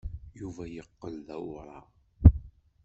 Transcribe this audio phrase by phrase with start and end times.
[0.39, 1.85] Yuba yeqqel d awraɣ.